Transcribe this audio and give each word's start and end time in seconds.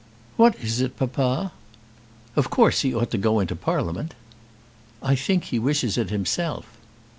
"What 0.35 0.55
is 0.63 0.81
it, 0.81 0.97
papa?" 0.97 1.51
"Of 2.35 2.49
course 2.49 2.79
he 2.81 2.91
ought 2.91 3.11
to 3.11 3.19
go 3.19 3.39
into 3.39 3.55
Parliament." 3.55 4.15
"I 5.03 5.13
think 5.13 5.43
he 5.43 5.59
wishes 5.59 5.95
it 5.95 6.09
himself." 6.09 6.65